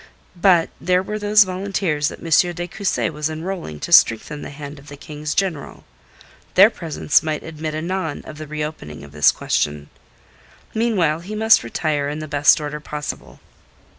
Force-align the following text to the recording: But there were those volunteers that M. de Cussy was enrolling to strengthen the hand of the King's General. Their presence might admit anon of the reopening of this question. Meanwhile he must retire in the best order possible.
But 0.41 0.71
there 0.81 1.03
were 1.03 1.19
those 1.19 1.43
volunteers 1.43 2.07
that 2.07 2.23
M. 2.25 2.53
de 2.55 2.67
Cussy 2.67 3.07
was 3.11 3.29
enrolling 3.29 3.79
to 3.81 3.91
strengthen 3.91 4.41
the 4.41 4.49
hand 4.49 4.79
of 4.79 4.87
the 4.87 4.97
King's 4.97 5.35
General. 5.35 5.83
Their 6.55 6.71
presence 6.71 7.21
might 7.21 7.43
admit 7.43 7.75
anon 7.75 8.23
of 8.25 8.39
the 8.39 8.47
reopening 8.47 9.03
of 9.03 9.11
this 9.11 9.31
question. 9.31 9.91
Meanwhile 10.73 11.19
he 11.19 11.35
must 11.35 11.63
retire 11.63 12.09
in 12.09 12.17
the 12.17 12.27
best 12.27 12.59
order 12.59 12.79
possible. 12.79 13.41